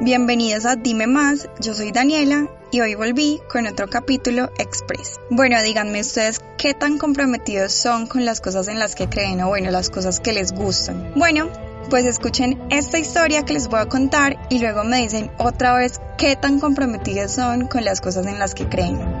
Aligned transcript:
Bienvenidos 0.00 0.64
a 0.64 0.76
Dime 0.76 1.08
Más, 1.08 1.48
yo 1.58 1.74
soy 1.74 1.90
Daniela 1.90 2.46
y 2.70 2.80
hoy 2.80 2.94
volví 2.94 3.40
con 3.50 3.66
otro 3.66 3.88
capítulo 3.88 4.48
express. 4.56 5.18
Bueno, 5.28 5.60
díganme 5.60 6.02
ustedes 6.02 6.40
qué 6.56 6.72
tan 6.72 6.98
comprometidos 6.98 7.72
son 7.72 8.06
con 8.06 8.24
las 8.24 8.40
cosas 8.40 8.68
en 8.68 8.78
las 8.78 8.94
que 8.94 9.08
creen 9.08 9.40
o 9.40 9.48
bueno, 9.48 9.72
las 9.72 9.90
cosas 9.90 10.20
que 10.20 10.32
les 10.32 10.52
gustan. 10.52 11.14
Bueno, 11.16 11.48
pues 11.90 12.04
escuchen 12.04 12.62
esta 12.70 13.00
historia 13.00 13.44
que 13.44 13.54
les 13.54 13.66
voy 13.66 13.80
a 13.80 13.86
contar 13.86 14.36
y 14.50 14.60
luego 14.60 14.84
me 14.84 14.98
dicen 14.98 15.32
otra 15.36 15.74
vez 15.74 16.00
qué 16.16 16.36
tan 16.36 16.60
comprometidos 16.60 17.32
son 17.32 17.66
con 17.66 17.84
las 17.84 18.00
cosas 18.00 18.24
en 18.26 18.38
las 18.38 18.54
que 18.54 18.68
creen. 18.68 19.17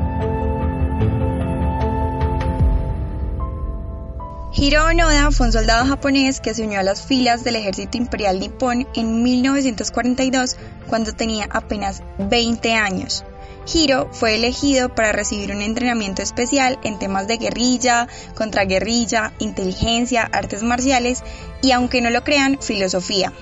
Hiro 4.60 4.86
Onoda 4.86 5.30
fue 5.30 5.46
un 5.46 5.52
soldado 5.52 5.86
japonés 5.86 6.40
que 6.40 6.52
se 6.52 6.64
unió 6.64 6.80
a 6.80 6.82
las 6.82 7.06
filas 7.06 7.44
del 7.44 7.54
ejército 7.54 7.96
imperial 7.96 8.40
nipón 8.40 8.88
en 8.96 9.22
1942 9.22 10.56
cuando 10.88 11.12
tenía 11.12 11.46
apenas 11.48 12.02
20 12.18 12.74
años. 12.74 13.24
Hiro 13.72 14.08
fue 14.10 14.34
elegido 14.34 14.92
para 14.92 15.12
recibir 15.12 15.52
un 15.52 15.62
entrenamiento 15.62 16.22
especial 16.22 16.76
en 16.82 16.98
temas 16.98 17.28
de 17.28 17.36
guerrilla, 17.36 18.08
contraguerrilla, 18.34 19.32
inteligencia, 19.38 20.24
artes 20.24 20.64
marciales 20.64 21.22
y, 21.62 21.70
aunque 21.70 22.00
no 22.00 22.10
lo 22.10 22.24
crean, 22.24 22.58
filosofía. 22.60 23.32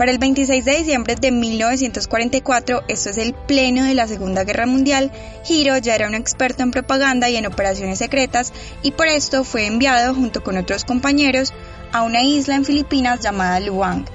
Para 0.00 0.12
el 0.12 0.18
26 0.18 0.64
de 0.64 0.78
diciembre 0.78 1.14
de 1.14 1.30
1944, 1.30 2.84
esto 2.88 3.10
es 3.10 3.18
el 3.18 3.34
pleno 3.34 3.84
de 3.84 3.92
la 3.92 4.08
Segunda 4.08 4.44
Guerra 4.44 4.64
Mundial, 4.64 5.12
Hiro 5.46 5.76
ya 5.76 5.94
era 5.94 6.06
un 6.06 6.14
experto 6.14 6.62
en 6.62 6.70
propaganda 6.70 7.28
y 7.28 7.36
en 7.36 7.44
operaciones 7.44 7.98
secretas 7.98 8.54
y 8.82 8.92
por 8.92 9.08
esto 9.08 9.44
fue 9.44 9.66
enviado 9.66 10.14
junto 10.14 10.42
con 10.42 10.56
otros 10.56 10.86
compañeros 10.86 11.52
a 11.92 12.00
una 12.00 12.22
isla 12.22 12.54
en 12.54 12.64
Filipinas 12.64 13.20
llamada 13.20 13.60
Luang. 13.60 14.06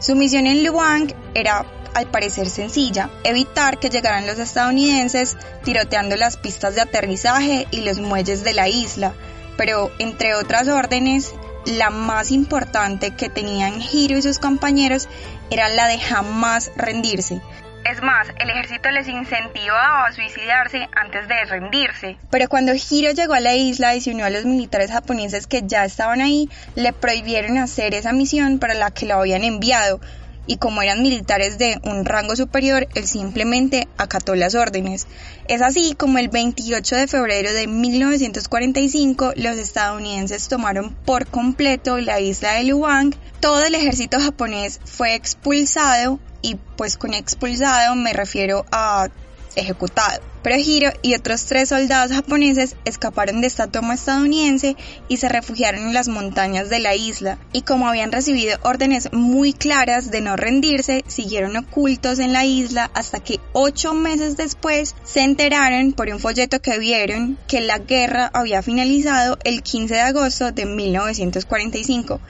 Su 0.00 0.16
misión 0.16 0.46
en 0.46 0.64
Luang 0.66 1.14
era 1.32 1.64
al 1.94 2.10
parecer 2.10 2.50
sencilla, 2.50 3.08
evitar 3.24 3.78
que 3.78 3.88
llegaran 3.88 4.26
los 4.26 4.38
estadounidenses 4.38 5.38
tiroteando 5.64 6.14
las 6.16 6.36
pistas 6.36 6.74
de 6.74 6.82
aterrizaje 6.82 7.66
y 7.70 7.80
los 7.80 8.00
muelles 8.00 8.44
de 8.44 8.52
la 8.52 8.68
isla, 8.68 9.14
pero 9.56 9.92
entre 9.98 10.34
otras 10.34 10.68
órdenes, 10.68 11.32
la 11.66 11.90
más 11.90 12.30
importante 12.30 13.12
que 13.12 13.28
tenían 13.28 13.80
Hiro 13.80 14.16
y 14.16 14.22
sus 14.22 14.38
compañeros 14.38 15.08
era 15.50 15.68
la 15.68 15.88
de 15.88 15.98
jamás 15.98 16.70
rendirse. 16.76 17.40
Es 17.84 18.00
más, 18.00 18.28
el 18.38 18.48
ejército 18.48 18.90
les 18.92 19.08
incentivaba 19.08 20.06
a 20.06 20.12
suicidarse 20.12 20.88
antes 20.94 21.26
de 21.26 21.44
rendirse. 21.46 22.16
Pero 22.30 22.48
cuando 22.48 22.72
Hiro 22.74 23.10
llegó 23.10 23.34
a 23.34 23.40
la 23.40 23.54
isla 23.54 23.96
y 23.96 24.00
se 24.00 24.12
unió 24.12 24.24
a 24.24 24.30
los 24.30 24.44
militares 24.44 24.92
japoneses 24.92 25.48
que 25.48 25.62
ya 25.66 25.84
estaban 25.84 26.20
ahí, 26.20 26.48
le 26.76 26.92
prohibieron 26.92 27.58
hacer 27.58 27.94
esa 27.94 28.12
misión 28.12 28.60
para 28.60 28.74
la 28.74 28.92
que 28.92 29.06
lo 29.06 29.14
habían 29.14 29.42
enviado, 29.42 30.00
y 30.46 30.56
como 30.56 30.82
eran 30.82 31.02
militares 31.02 31.58
de 31.58 31.80
un 31.84 32.04
rango 32.04 32.36
superior, 32.36 32.88
él 32.94 33.06
simplemente 33.06 33.88
acató 33.96 34.34
las 34.34 34.54
órdenes. 34.54 35.06
Es 35.48 35.62
así 35.62 35.94
como 35.94 36.18
el 36.18 36.28
28 36.28 36.96
de 36.96 37.06
febrero 37.06 37.52
de 37.52 37.66
1945 37.66 39.32
los 39.36 39.56
estadounidenses 39.56 40.48
tomaron 40.48 40.94
por 41.04 41.26
completo 41.26 41.98
la 41.98 42.20
isla 42.20 42.54
de 42.54 42.64
Luang, 42.64 43.14
todo 43.40 43.64
el 43.64 43.74
ejército 43.74 44.20
japonés 44.20 44.80
fue 44.84 45.14
expulsado 45.14 46.20
y 46.42 46.56
pues 46.76 46.96
con 46.96 47.14
expulsado 47.14 47.94
me 47.94 48.12
refiero 48.12 48.64
a 48.70 49.08
ejecutado. 49.56 50.20
Pero 50.42 50.56
Hiro 50.58 50.90
y 51.02 51.14
otros 51.14 51.46
tres 51.46 51.68
soldados 51.68 52.10
japoneses 52.10 52.74
escaparon 52.84 53.40
de 53.40 53.46
esta 53.46 53.68
toma 53.68 53.94
estadounidense 53.94 54.76
y 55.08 55.18
se 55.18 55.28
refugiaron 55.28 55.82
en 55.82 55.94
las 55.94 56.08
montañas 56.08 56.68
de 56.68 56.80
la 56.80 56.96
isla, 56.96 57.38
y 57.52 57.62
como 57.62 57.86
habían 57.86 58.10
recibido 58.10 58.58
órdenes 58.62 59.12
muy 59.12 59.52
claras 59.52 60.10
de 60.10 60.20
no 60.20 60.36
rendirse, 60.36 61.04
siguieron 61.06 61.56
ocultos 61.56 62.18
en 62.18 62.32
la 62.32 62.44
isla 62.44 62.90
hasta 62.92 63.20
que 63.20 63.38
ocho 63.52 63.94
meses 63.94 64.36
después 64.36 64.96
se 65.04 65.20
enteraron 65.20 65.92
por 65.92 66.08
un 66.08 66.18
folleto 66.18 66.60
que 66.60 66.78
vieron 66.78 67.38
que 67.46 67.60
la 67.60 67.78
guerra 67.78 68.30
había 68.34 68.62
finalizado 68.62 69.38
el 69.44 69.62
15 69.62 69.94
de 69.94 70.00
agosto 70.00 70.50
de 70.50 70.66
1945, 70.66 72.20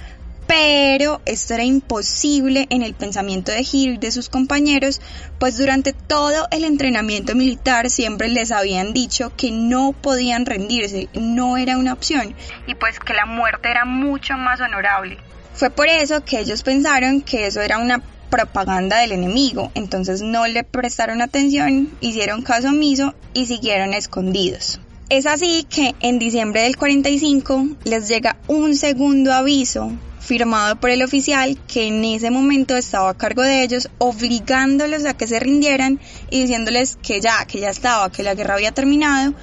pero 0.55 1.23
esto 1.25 1.55
era 1.55 1.65
imposible 1.65 2.67
en 2.69 2.83
el 2.83 2.93
pensamiento 2.93 3.51
de 3.51 3.63
Hiro 3.73 3.95
y 3.95 3.97
de 3.97 4.11
sus 4.11 4.29
compañeros, 4.29 5.01
pues 5.39 5.57
durante 5.57 5.95
todo 5.95 6.47
el 6.51 6.65
entrenamiento 6.65 7.35
militar 7.35 7.89
siempre 7.89 8.29
les 8.29 8.53
habían 8.53 8.93
dicho 8.93 9.33
que 9.35 9.51
no 9.51 9.95
podían 9.95 10.45
rendirse, 10.45 11.09
no 11.15 11.57
era 11.57 11.79
una 11.79 11.95
opción, 11.95 12.35
y 12.67 12.75
pues 12.75 13.01
que 13.01 13.15
la 13.15 13.25
muerte 13.25 13.71
era 13.71 13.87
mucho 13.87 14.35
más 14.35 14.61
honorable. 14.61 15.17
Fue 15.55 15.71
por 15.71 15.89
eso 15.89 16.23
que 16.23 16.41
ellos 16.41 16.63
pensaron 16.63 17.23
que 17.23 17.47
eso 17.47 17.63
era 17.63 17.79
una 17.79 18.03
propaganda 18.29 18.99
del 18.99 19.13
enemigo, 19.13 19.73
entonces 19.75 20.21
no 20.21 20.47
le 20.47 20.65
prestaron 20.65 21.23
atención, 21.23 21.91
hicieron 22.03 22.43
caso 22.43 22.69
omiso 22.69 23.15
y 23.33 23.47
siguieron 23.47 23.95
escondidos. 23.95 24.81
Es 25.09 25.25
así 25.25 25.65
que 25.65 25.95
en 26.01 26.19
diciembre 26.19 26.65
del 26.65 26.77
45 26.77 27.69
les 27.85 28.07
llega 28.07 28.37
un 28.49 28.77
segundo 28.77 29.33
aviso 29.33 29.93
firmado 30.23 30.77
por 30.77 30.91
el 30.91 31.03
oficial 31.03 31.59
que 31.67 31.89
en 31.89 32.05
ese 32.05 32.31
momento 32.31 32.77
estaba 32.77 33.11
a 33.11 33.15
cargo 33.15 33.43
de 33.43 33.63
ellos, 33.63 33.91
obligándolos 33.99 35.05
a 35.05 35.15
que 35.15 35.27
se 35.27 35.41
rindieran 35.41 36.01
y 36.31 36.43
diciéndoles 36.43 36.97
que 37.03 37.21
ya, 37.21 37.45
que 37.45 37.61
ya 37.61 37.71
estaba, 37.71 38.11
que 38.11 38.23
la 38.23 38.35
guerra 38.35 38.55
había 38.55 38.73
terminado, 38.73 39.35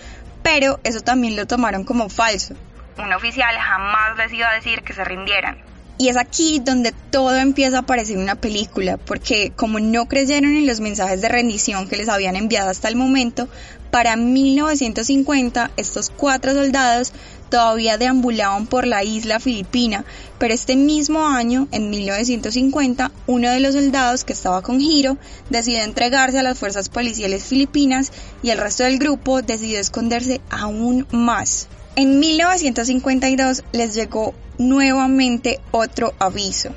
pero 0.42 0.80
eso 0.84 1.02
también 1.02 1.36
lo 1.36 1.46
tomaron 1.46 1.84
como 1.84 2.10
falso. 2.10 2.56
Un 2.98 3.14
oficial 3.14 3.56
jamás 3.58 4.18
les 4.18 4.34
iba 4.34 4.50
a 4.50 4.56
decir 4.56 4.82
que 4.82 4.94
se 4.94 5.04
rindieran. 5.04 5.58
Y 5.98 6.08
es 6.08 6.16
aquí 6.16 6.62
donde 6.64 6.94
todo 7.12 7.36
empieza 7.36 7.80
a 7.80 7.82
parecer 7.82 8.18
una 8.18 8.36
película, 8.36 8.96
porque 8.96 9.52
como 9.54 9.82
no 9.82 10.08
creyeron 10.08 10.56
en 10.56 10.66
los 10.66 10.80
mensajes 10.80 11.20
de 11.20 11.28
rendición 11.28 11.90
que 11.90 11.98
les 11.98 12.08
habían 12.08 12.38
enviado 12.38 12.70
hasta 12.70 12.88
el 12.88 12.96
momento, 12.96 13.50
para 13.92 14.16
1950 14.16 15.72
estos 15.76 16.10
cuatro 16.10 16.54
soldados 16.54 17.12
todavía 17.50 17.98
deambulaban 17.98 18.68
por 18.68 18.88
la 18.88 19.04
isla 19.04 19.40
filipina, 19.40 20.06
pero 20.38 20.54
este 20.54 20.76
mismo 20.76 21.28
año, 21.28 21.68
en 21.72 21.90
1950, 21.90 23.12
uno 23.28 23.50
de 23.50 23.60
los 23.60 23.76
soldados 23.76 24.24
que 24.24 24.34
estaba 24.34 24.62
con 24.62 24.80
Hiro 24.80 25.18
decidió 25.50 25.84
entregarse 25.84 26.40
a 26.40 26.44
las 26.44 26.60
fuerzas 26.60 26.90
policiales 26.90 27.44
filipinas 27.44 28.12
y 28.42 28.52
el 28.52 28.58
resto 28.58 28.84
del 28.84 29.00
grupo 29.00 29.42
decidió 29.42 29.80
esconderse 29.80 30.42
aún 30.50 31.08
más. 31.12 31.68
En 31.96 32.20
1952 32.20 33.64
les 33.72 33.94
llegó 33.94 34.34
nuevamente 34.58 35.60
otro 35.72 36.14
aviso. 36.20 36.70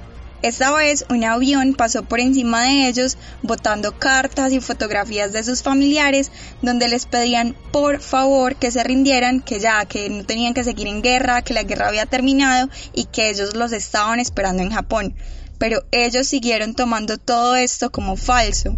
Esta 0.42 0.72
vez 0.72 1.04
un 1.08 1.22
avión 1.22 1.74
pasó 1.74 2.02
por 2.02 2.18
encima 2.18 2.64
de 2.64 2.88
ellos 2.88 3.16
botando 3.42 3.96
cartas 3.96 4.52
y 4.52 4.60
fotografías 4.60 5.32
de 5.32 5.44
sus 5.44 5.62
familiares 5.62 6.32
donde 6.62 6.88
les 6.88 7.06
pedían 7.06 7.54
por 7.70 8.00
favor 8.00 8.56
que 8.56 8.72
se 8.72 8.82
rindieran, 8.82 9.40
que 9.40 9.60
ya, 9.60 9.84
que 9.84 10.10
no 10.10 10.24
tenían 10.24 10.52
que 10.52 10.64
seguir 10.64 10.88
en 10.88 11.00
guerra, 11.00 11.42
que 11.42 11.54
la 11.54 11.62
guerra 11.62 11.88
había 11.88 12.06
terminado 12.06 12.68
y 12.92 13.04
que 13.04 13.30
ellos 13.30 13.54
los 13.54 13.70
estaban 13.70 14.18
esperando 14.18 14.64
en 14.64 14.72
Japón. 14.72 15.14
Pero 15.58 15.84
ellos 15.92 16.26
siguieron 16.26 16.74
tomando 16.74 17.18
todo 17.18 17.54
esto 17.54 17.92
como 17.92 18.16
falso. 18.16 18.76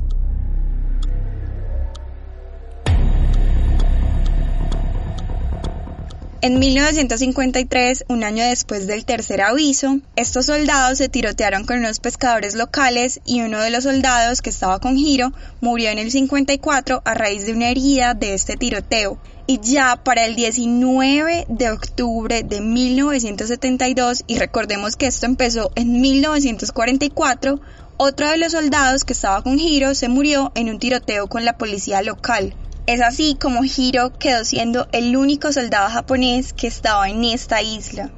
En 6.45 6.59
1953, 6.59 8.05
un 8.09 8.23
año 8.23 8.45
después 8.45 8.87
del 8.87 9.07
tercer 9.07 9.41
aviso, 9.41 10.01
estos 10.15 10.45
soldados 10.45 10.99
se 10.99 11.09
tirotearon 11.09 11.65
con 11.65 11.79
unos 11.79 12.01
pescadores 12.01 12.55
locales 12.55 13.21
y 13.25 13.41
uno 13.41 13.63
de 13.63 13.71
los 13.71 13.85
soldados 13.85 14.43
que 14.43 14.51
estaba 14.51 14.79
con 14.79 14.99
Hiro 14.99 15.33
murió 15.63 15.89
en 15.89 15.99
el 15.99 16.11
54 16.11 17.01
a 17.03 17.15
raíz 17.15 17.47
de 17.47 17.55
una 17.55 17.71
herida 17.71 18.13
de 18.13 18.35
este 18.35 18.59
tiroteo. 18.59 19.19
Y 19.47 19.59
ya 19.61 19.97
para 20.05 20.27
el 20.27 20.37
19 20.37 21.47
de 21.49 21.71
octubre 21.71 22.43
de 22.43 22.61
1972, 22.61 24.25
y 24.27 24.37
recordemos 24.37 24.97
que 24.97 25.07
esto 25.07 25.25
empezó 25.25 25.73
en 25.77 25.99
1944, 26.03 27.59
otro 27.97 28.29
de 28.29 28.37
los 28.37 28.53
soldados 28.53 29.05
que 29.05 29.15
estaba 29.15 29.41
con 29.41 29.59
Hiro 29.59 29.95
se 29.95 30.09
murió 30.09 30.53
en 30.55 30.69
un 30.69 30.79
tiroteo 30.79 31.27
con 31.27 31.47
la 31.47 31.57
policía 31.57 32.03
local. 32.03 32.55
Es 32.87 33.01
así 33.01 33.35
como 33.41 33.63
Hiro 33.65 34.13
quedó 34.19 34.45
siendo 34.45 34.89
el 34.93 35.17
único 35.17 35.51
soldado 35.53 35.89
japonés 35.89 36.53
que 36.53 36.67
estaba 36.67 37.09
en 37.09 37.25
esta 37.25 37.63
isla. 37.63 38.11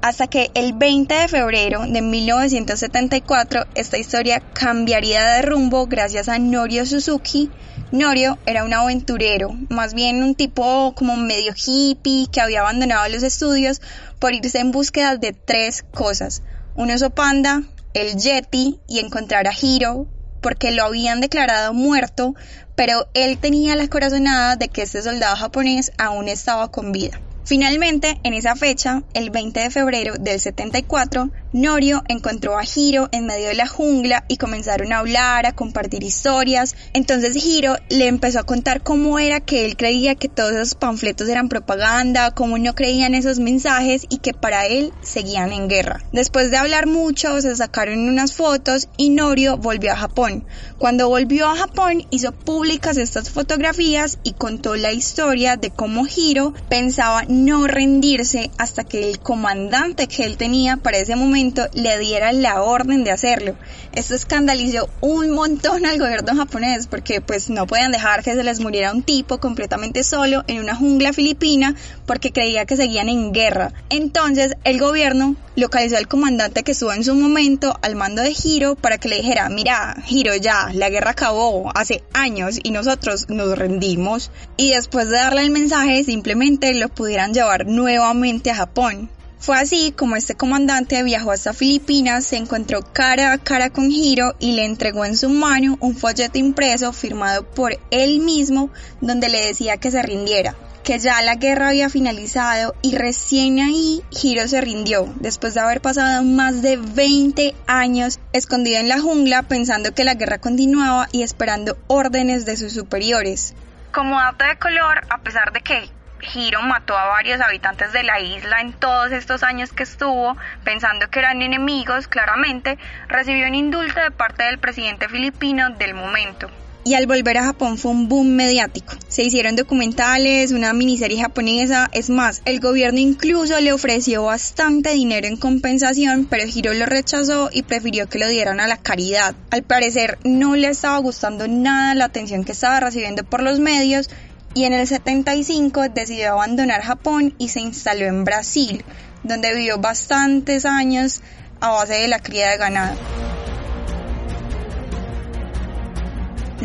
Hasta 0.00 0.28
que 0.28 0.52
el 0.54 0.74
20 0.74 1.12
de 1.12 1.26
febrero 1.26 1.84
de 1.88 2.02
1974 2.02 3.66
esta 3.74 3.98
historia 3.98 4.38
cambiaría 4.38 5.26
de 5.26 5.42
rumbo 5.42 5.88
gracias 5.88 6.28
a 6.28 6.38
Norio 6.38 6.86
Suzuki. 6.86 7.50
Norio 7.90 8.38
era 8.46 8.62
un 8.62 8.72
aventurero, 8.72 9.56
más 9.68 9.92
bien 9.92 10.22
un 10.22 10.36
tipo 10.36 10.94
como 10.94 11.16
medio 11.16 11.52
hippie 11.56 12.28
que 12.30 12.40
había 12.40 12.60
abandonado 12.60 13.08
los 13.08 13.24
estudios 13.24 13.80
por 14.20 14.34
irse 14.34 14.60
en 14.60 14.70
búsqueda 14.70 15.16
de 15.16 15.32
tres 15.32 15.84
cosas. 15.92 16.42
Un 16.76 16.92
oso 16.92 17.10
panda, 17.10 17.64
el 17.92 18.16
Yeti 18.16 18.78
y 18.86 19.00
encontrar 19.00 19.48
a 19.48 19.52
Hiro 19.52 20.06
porque 20.42 20.72
lo 20.72 20.84
habían 20.84 21.22
declarado 21.22 21.72
muerto, 21.72 22.34
pero 22.74 23.08
él 23.14 23.38
tenía 23.38 23.76
la 23.76 23.88
corazonada 23.88 24.56
de 24.56 24.68
que 24.68 24.82
este 24.82 25.02
soldado 25.02 25.36
japonés 25.36 25.92
aún 25.96 26.28
estaba 26.28 26.70
con 26.70 26.92
vida. 26.92 27.18
Finalmente, 27.44 28.20
en 28.22 28.34
esa 28.34 28.54
fecha, 28.54 29.02
el 29.14 29.30
20 29.30 29.58
de 29.58 29.70
febrero 29.70 30.14
del 30.14 30.38
74, 30.38 31.30
Norio 31.52 32.02
encontró 32.08 32.56
a 32.56 32.62
Hiro 32.64 33.08
en 33.10 33.26
medio 33.26 33.48
de 33.48 33.54
la 33.54 33.66
jungla 33.66 34.24
y 34.28 34.36
comenzaron 34.36 34.92
a 34.92 35.00
hablar, 35.00 35.44
a 35.44 35.52
compartir 35.52 36.04
historias. 36.04 36.76
Entonces 36.94 37.34
Hiro 37.44 37.76
le 37.90 38.06
empezó 38.06 38.38
a 38.38 38.44
contar 38.44 38.82
cómo 38.82 39.18
era 39.18 39.40
que 39.40 39.66
él 39.66 39.76
creía 39.76 40.14
que 40.14 40.28
todos 40.28 40.52
esos 40.52 40.76
panfletos 40.76 41.28
eran 41.28 41.48
propaganda, 41.48 42.30
cómo 42.30 42.58
no 42.58 42.74
creían 42.74 43.14
esos 43.14 43.40
mensajes 43.40 44.06
y 44.08 44.18
que 44.18 44.32
para 44.32 44.66
él 44.66 44.92
seguían 45.02 45.52
en 45.52 45.68
guerra. 45.68 46.00
Después 46.12 46.50
de 46.50 46.56
hablar 46.56 46.86
mucho, 46.86 47.40
se 47.42 47.54
sacaron 47.56 48.08
unas 48.08 48.34
fotos 48.34 48.88
y 48.96 49.10
Norio 49.10 49.58
volvió 49.58 49.92
a 49.92 49.96
Japón. 49.96 50.46
Cuando 50.78 51.08
volvió 51.08 51.48
a 51.48 51.56
Japón 51.56 52.06
hizo 52.10 52.32
públicas 52.32 52.96
estas 52.96 53.30
fotografías 53.30 54.18
y 54.22 54.32
contó 54.32 54.76
la 54.76 54.92
historia 54.92 55.56
de 55.56 55.70
cómo 55.70 56.06
Hiro 56.06 56.54
pensaba 56.68 57.24
no 57.32 57.66
rendirse 57.66 58.50
hasta 58.58 58.84
que 58.84 59.08
el 59.08 59.18
comandante 59.18 60.06
que 60.06 60.24
él 60.24 60.36
tenía 60.36 60.76
para 60.76 60.98
ese 60.98 61.16
momento 61.16 61.66
le 61.74 61.98
diera 61.98 62.32
la 62.32 62.62
orden 62.62 63.04
de 63.04 63.10
hacerlo. 63.10 63.56
Esto 63.92 64.14
escandalizó 64.14 64.88
un 65.00 65.30
montón 65.30 65.86
al 65.86 65.98
gobierno 65.98 66.36
japonés 66.36 66.86
porque 66.86 67.20
pues 67.20 67.50
no 67.50 67.66
podían 67.66 67.92
dejar 67.92 68.22
que 68.22 68.34
se 68.34 68.42
les 68.42 68.60
muriera 68.60 68.92
un 68.92 69.02
tipo 69.02 69.38
completamente 69.38 70.04
solo 70.04 70.44
en 70.46 70.60
una 70.60 70.74
jungla 70.74 71.12
filipina 71.12 71.74
porque 72.06 72.32
creía 72.32 72.66
que 72.66 72.76
seguían 72.76 73.08
en 73.08 73.32
guerra. 73.32 73.72
Entonces 73.88 74.54
el 74.64 74.78
gobierno 74.78 75.36
localizó 75.56 75.96
al 75.96 76.08
comandante 76.08 76.62
que 76.62 76.72
estuvo 76.72 76.92
en 76.92 77.04
su 77.04 77.14
momento 77.14 77.78
al 77.82 77.94
mando 77.96 78.22
de 78.22 78.34
Hiro 78.42 78.74
para 78.74 78.98
que 78.98 79.08
le 79.08 79.16
dijera, 79.16 79.48
mira, 79.48 79.96
Hiro 80.08 80.34
ya, 80.36 80.70
la 80.72 80.90
guerra 80.90 81.10
acabó 81.10 81.70
hace 81.74 82.02
años 82.12 82.58
y 82.62 82.70
nosotros 82.70 83.26
nos 83.28 83.58
rendimos. 83.58 84.30
Y 84.56 84.70
después 84.70 85.08
de 85.08 85.16
darle 85.16 85.42
el 85.42 85.50
mensaje 85.50 86.04
simplemente 86.04 86.72
lo 86.74 86.88
llevar 87.30 87.66
nuevamente 87.66 88.50
a 88.50 88.56
Japón. 88.56 89.08
Fue 89.42 89.58
así 89.58 89.90
como 89.90 90.14
este 90.14 90.36
comandante 90.36 91.02
viajó 91.02 91.32
hasta 91.32 91.52
Filipinas, 91.52 92.24
se 92.24 92.36
encontró 92.36 92.82
cara 92.92 93.32
a 93.32 93.38
cara 93.38 93.70
con 93.70 93.90
Hiro 93.90 94.36
y 94.38 94.52
le 94.52 94.64
entregó 94.64 95.04
en 95.04 95.16
su 95.16 95.30
mano 95.30 95.78
un 95.80 95.96
folleto 95.96 96.38
impreso 96.38 96.92
firmado 96.92 97.44
por 97.44 97.76
él 97.90 98.20
mismo 98.20 98.70
donde 99.00 99.28
le 99.28 99.46
decía 99.46 99.78
que 99.78 99.90
se 99.90 100.00
rindiera, 100.00 100.54
que 100.84 101.00
ya 101.00 101.20
la 101.22 101.34
guerra 101.34 101.70
había 101.70 101.90
finalizado 101.90 102.76
y 102.82 102.94
recién 102.96 103.58
ahí 103.58 104.04
Hiro 104.10 104.46
se 104.46 104.60
rindió, 104.60 105.12
después 105.18 105.54
de 105.54 105.60
haber 105.60 105.80
pasado 105.80 106.22
más 106.22 106.62
de 106.62 106.76
20 106.76 107.52
años 107.66 108.20
escondido 108.32 108.78
en 108.78 108.88
la 108.88 109.00
jungla 109.00 109.42
pensando 109.42 109.92
que 109.92 110.04
la 110.04 110.14
guerra 110.14 110.38
continuaba 110.38 111.08
y 111.10 111.22
esperando 111.22 111.76
órdenes 111.88 112.44
de 112.44 112.56
sus 112.56 112.74
superiores. 112.74 113.54
Como 113.92 114.20
dato 114.20 114.44
de 114.44 114.56
color, 114.56 115.00
a 115.10 115.18
pesar 115.18 115.52
de 115.52 115.62
que 115.62 115.90
Hiro 116.34 116.62
mató 116.62 116.96
a 116.96 117.06
varios 117.06 117.40
habitantes 117.40 117.92
de 117.92 118.02
la 118.02 118.20
isla 118.20 118.60
en 118.60 118.72
todos 118.72 119.12
estos 119.12 119.42
años 119.42 119.72
que 119.72 119.82
estuvo, 119.82 120.36
pensando 120.64 121.08
que 121.10 121.18
eran 121.18 121.42
enemigos, 121.42 122.08
claramente, 122.08 122.78
recibió 123.08 123.46
un 123.46 123.54
indulto 123.54 124.00
de 124.00 124.10
parte 124.10 124.44
del 124.44 124.58
presidente 124.58 125.08
filipino 125.08 125.70
del 125.70 125.94
momento. 125.94 126.50
Y 126.84 126.94
al 126.94 127.06
volver 127.06 127.38
a 127.38 127.44
Japón 127.44 127.78
fue 127.78 127.92
un 127.92 128.08
boom 128.08 128.34
mediático. 128.34 128.94
Se 129.06 129.22
hicieron 129.22 129.54
documentales, 129.54 130.50
una 130.50 130.72
miniserie 130.72 131.20
japonesa, 131.20 131.88
es 131.92 132.10
más, 132.10 132.42
el 132.44 132.58
gobierno 132.58 132.98
incluso 132.98 133.60
le 133.60 133.72
ofreció 133.72 134.24
bastante 134.24 134.90
dinero 134.90 135.28
en 135.28 135.36
compensación, 135.36 136.26
pero 136.28 136.44
Hiro 136.44 136.74
lo 136.74 136.86
rechazó 136.86 137.50
y 137.52 137.62
prefirió 137.62 138.08
que 138.08 138.18
lo 138.18 138.26
dieran 138.26 138.58
a 138.58 138.66
la 138.66 138.78
caridad. 138.78 139.36
Al 139.50 139.62
parecer 139.62 140.18
no 140.24 140.56
le 140.56 140.68
estaba 140.68 140.98
gustando 140.98 141.46
nada 141.46 141.94
la 141.94 142.06
atención 142.06 142.42
que 142.42 142.52
estaba 142.52 142.80
recibiendo 142.80 143.22
por 143.22 143.44
los 143.44 143.60
medios 143.60 144.10
y 144.54 144.64
en 144.64 144.74
el 144.74 144.86
75 144.86 145.88
decidió 145.88 146.32
abandonar 146.32 146.82
Japón 146.82 147.34
y 147.38 147.48
se 147.48 147.60
instaló 147.60 148.06
en 148.06 148.24
Brasil, 148.24 148.84
donde 149.22 149.54
vivió 149.54 149.78
bastantes 149.78 150.64
años 150.64 151.22
a 151.60 151.70
base 151.70 151.94
de 151.94 152.08
la 152.08 152.18
cría 152.18 152.50
de 152.50 152.58
ganado. 152.58 152.96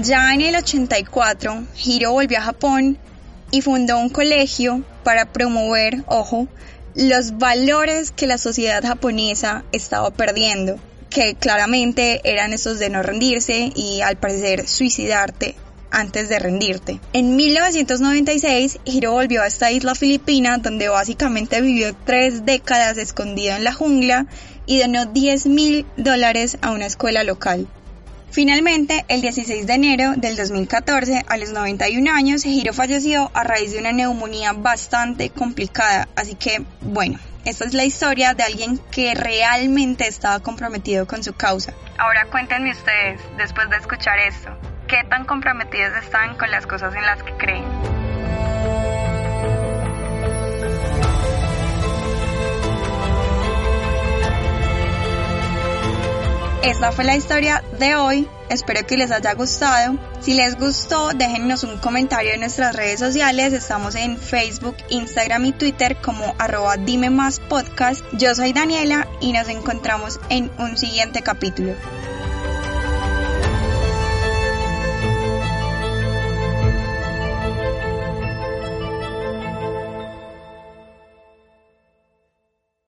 Ya 0.02 0.34
en 0.34 0.42
el 0.42 0.56
84, 0.56 1.64
Hiro 1.84 2.12
volvió 2.12 2.38
a 2.38 2.42
Japón 2.42 3.00
y 3.52 3.62
fundó 3.62 3.98
un 3.98 4.10
colegio 4.10 4.84
para 5.04 5.32
promover, 5.32 6.04
ojo, 6.08 6.48
los 6.94 7.38
valores 7.38 8.12
que 8.12 8.28
la 8.28 8.38
sociedad 8.38 8.84
japonesa 8.84 9.64
estaba 9.72 10.12
perdiendo, 10.12 10.78
que 11.10 11.36
claramente 11.36 12.22
eran 12.24 12.54
esos 12.54 12.80
de 12.80 12.90
no 12.90 13.02
rendirse 13.02 13.72
y 13.74 14.02
al 14.02 14.18
parecer 14.18 14.68
suicidarte 14.68 15.56
antes 15.92 16.30
de 16.30 16.40
rendirte. 16.40 17.00
En 17.14 17.36
1996, 17.36 18.80
Hiro 18.86 19.12
volvió 19.12 19.42
a 19.42 19.48
esta 19.48 19.72
isla 19.72 19.96
filipina 19.96 20.58
donde 20.58 20.90
básicamente 20.90 21.62
vivió 21.62 21.96
tres 22.06 22.46
décadas 22.46 22.98
escondido 22.98 23.56
en 23.56 23.64
la 23.64 23.74
jungla 23.74 24.28
y 24.66 24.80
donó 24.80 25.06
10 25.06 25.46
mil 25.48 25.86
dólares 25.96 26.58
a 26.62 26.72
una 26.72 26.86
escuela 26.86 27.24
local. 27.24 27.68
Finalmente, 28.30 29.06
el 29.08 29.22
16 29.22 29.66
de 29.66 29.74
enero 29.74 30.14
del 30.16 30.36
2014, 30.36 31.24
a 31.28 31.38
los 31.38 31.52
91 31.52 32.12
años, 32.12 32.46
Hiro 32.46 32.74
falleció 32.74 33.32
a 33.34 33.44
raíz 33.44 33.72
de 33.72 33.80
una 33.80 33.94
neumonía 33.94 34.54
bastante 34.54 35.30
complicada. 35.30 36.08
Así 36.16 36.36
que, 36.36 36.64
bueno, 36.82 37.20
esta 37.46 37.66
es 37.66 37.74
la 37.74 37.86
historia 37.86 38.34
de 38.34 38.44
alguien 38.44 38.80
que 38.92 39.16
realmente 39.16 40.08
estaba 40.08 40.42
comprometido 40.42 41.08
con 41.08 41.24
su 41.24 41.34
causa. 41.34 41.74
Ahora 41.98 42.26
cuéntenme 42.30 42.72
ustedes, 42.72 43.22
después 43.38 43.70
de 43.70 43.78
escuchar 43.78 44.20
esto, 44.20 44.50
qué 44.88 45.04
tan 45.04 45.26
comprometidos 45.26 45.96
están 45.98 46.38
con 46.38 46.50
las 46.50 46.66
cosas 46.66 46.96
en 46.96 47.02
las 47.02 47.22
que 47.22 47.34
creen. 47.34 47.66
Esta 56.64 56.92
fue 56.92 57.06
la 57.06 57.16
historia 57.16 57.64
de 57.80 57.96
hoy. 57.96 58.28
Espero 58.50 58.86
que 58.86 58.98
les 58.98 59.12
haya 59.12 59.34
gustado. 59.34 59.98
Si 60.20 60.34
les 60.34 60.58
gustó, 60.58 61.12
déjennos 61.14 61.64
un 61.64 61.78
comentario 61.78 62.34
en 62.34 62.42
nuestras 62.42 62.76
redes 62.76 63.00
sociales. 63.00 63.54
Estamos 63.54 63.96
en 63.96 64.18
Facebook, 64.18 64.76
Instagram 64.90 65.46
y 65.46 65.52
Twitter 65.54 65.98
como 65.98 66.36
arroba 66.38 66.76
dime 66.76 67.10
más 67.10 67.40
podcast. 67.40 68.04
Yo 68.14 68.36
soy 68.36 68.52
Daniela 68.52 69.08
y 69.22 69.32
nos 69.32 69.48
encontramos 69.48 70.20
en 70.30 70.52
un 70.60 70.78
siguiente 70.78 71.22
capítulo. 71.22 71.74